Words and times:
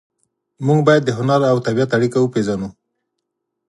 موږ 0.65 0.79
باید 0.87 1.03
د 1.05 1.09
هنر 1.17 1.39
او 1.51 1.57
طبیعت 1.67 1.89
اړیکه 1.97 2.17
وپېژنو 2.19 2.69